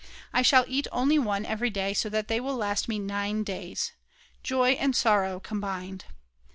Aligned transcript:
I 0.33 0.41
shall 0.41 0.65
eat 0.67 0.87
only 0.91 1.19
one 1.19 1.45
every 1.45 1.69
day, 1.69 1.93
so 1.93 2.09
that 2.09 2.27
they 2.27 2.39
will 2.39 2.55
last 2.55 2.89
me 2.89 2.97
9 2.97 3.43
days. 3.43 3.91
_Joy 4.43 4.75
and 4.79 4.95
sorrow 4.95 5.39
combined!! 5.39 6.05